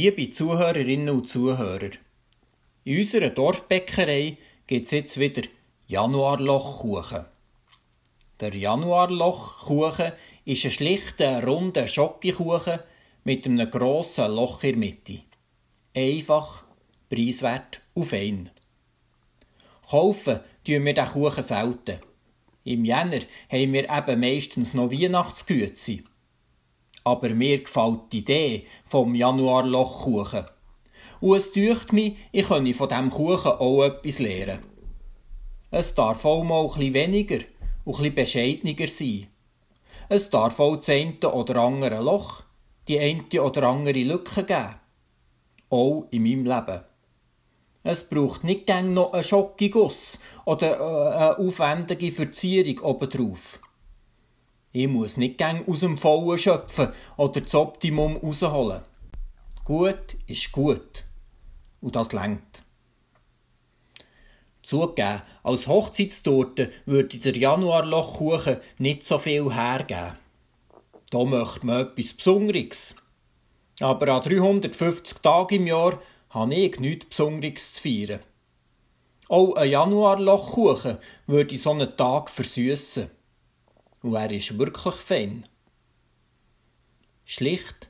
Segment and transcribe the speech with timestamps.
[0.00, 1.90] Liebe Zuhörerinnen und Zuhörer,
[2.84, 5.42] in unserer Dorfbäckerei gibt es jetzt wieder
[5.88, 7.24] Januarlochkuchen.
[8.38, 10.12] Der Januarlochkuchen
[10.44, 12.78] ist ein schlichter, runder Schokokuchen
[13.24, 15.22] mit einem grossen Loch in der Mitte.
[15.96, 16.62] Einfach,
[17.10, 18.50] preiswert und fein.
[19.90, 21.98] Kaufen tun wir den Kuchen selten.
[22.62, 26.04] Im Jänner haben wir eben meistens noch Weihnachtsgüte.
[27.08, 30.44] Aber mir gefällt die Idee vom Januarlochkuchen.
[31.22, 34.58] Und es dünkt mich, ich könne von diesem Kuchen auch etwas lernen.
[35.70, 37.38] Es darf auch mal bisschen weniger
[37.86, 39.28] und bisschen bescheidener sein.
[40.10, 42.42] Es darf auch das eine oder andere Loch,
[42.88, 44.74] die eine oder andere Lücke geben.
[45.70, 46.80] Auch in meinem Leben.
[47.84, 53.60] Es braucht nicht gern noch einen Schockiguss oder äh, eine aufwendige Verzierung obendrauf.
[54.72, 58.82] Ich muss nicht gern aus dem Vollen schöpfen oder das Optimum rausholen.
[59.64, 61.04] Gut ist gut.
[61.80, 62.62] Und das längt.
[64.62, 70.16] Zugegeben, als Hochzeitstorte würde der Januarlochkuchen nicht so viel hergeben.
[71.10, 72.94] Da möchte man etwas Besonderes.
[73.80, 78.20] Aber an 350 Tagen im Jahr habe ich nichts Besonderes zu feiern.
[79.28, 83.10] Auch ein Januarlochkuchen würde so einen Tag versüßen.
[84.02, 85.46] Und er ist wirklich fein.
[87.24, 87.88] Schlicht,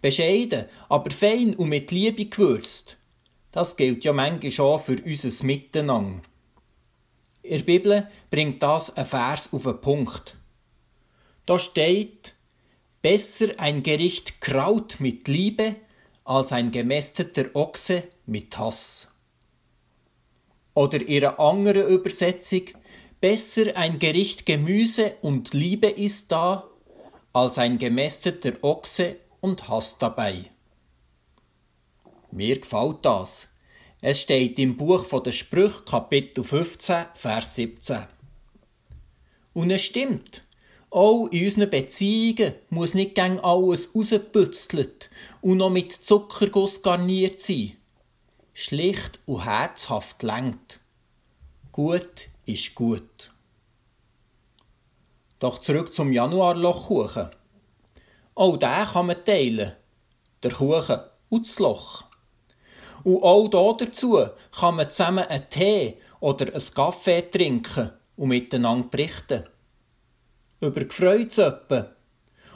[0.00, 2.98] bescheiden, aber fein und mit Liebe gewürzt.
[3.52, 6.22] Das gilt ja manchmal schon für unser Miteinander.
[7.42, 10.36] In der Bibel bringt das ein Vers auf den Punkt.
[11.46, 12.34] Da steht,
[13.02, 15.76] besser ein Gericht Kraut mit Liebe
[16.24, 19.08] als ein gemästeter Ochse mit Hass.
[20.74, 22.62] Oder ihre andere Übersetzung,
[23.20, 26.68] besser ein Gericht Gemüse und Liebe ist da,
[27.32, 30.46] als ein gemästeter Ochse und Hass dabei.
[32.32, 33.48] Mir gefällt das.
[34.00, 38.06] Es steht im Buch von der Sprüch Kapitel 15, Vers 17.
[39.52, 40.42] Und es stimmt.
[40.88, 45.10] Auch in unseren Beziehungen muss nicht gern alles rausgepützelt
[45.40, 47.76] und noch mit Zuckerguss garniert sein.
[48.54, 50.80] Schlicht und herzhaft lenkt.
[51.70, 53.30] Gut ist gut.
[55.38, 57.30] Doch zurück zum Januarlochkuchen.
[58.34, 59.72] Auch den kann man teilen.
[60.42, 62.04] Der Kuchen und das Loch.
[63.04, 64.26] Und auch dazu
[64.58, 69.44] kann man zusammen einen Tee oder einen Kaffee trinken und miteinander berichten
[70.60, 71.86] über Gefreuzöppen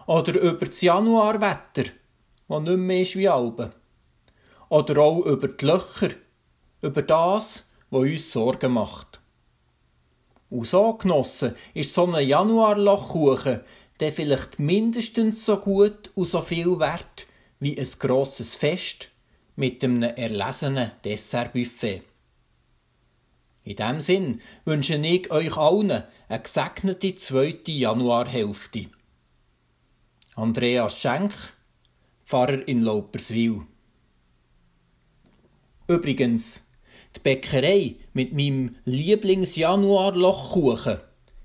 [0.06, 1.84] oder über das Januarwetter,
[2.48, 3.72] das nicht mehr ist wie Alben.
[4.68, 6.10] Oder auch über die Löcher,
[6.82, 9.20] über das, was uns Sorgen macht.
[10.50, 13.60] Und so genossen ist so ein Januarlochkuchen
[14.00, 17.26] der vielleicht mindestens so gut und so viel wert
[17.60, 19.10] wie ein grosses Fest
[19.56, 22.02] mit einem erlesenen Dessertbuffet.
[23.62, 28.86] In diesem Sinn wünsche ich euch allen eine gesegnete zweite Januarhälfte.
[30.34, 31.32] Andreas Schenk,
[32.26, 33.62] Pfarrer in Lauperswil.
[35.86, 36.63] Übrigens,
[37.16, 40.98] die Bäckerei mit meinem Lieblings-Januarlochkuchen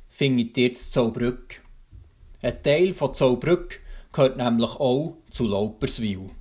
[0.09, 1.61] findet ihr zu Zaubrück.
[2.41, 3.79] Ein Teil von Zaubrück
[4.11, 6.31] gehört nämlich auch zu Lauperswil.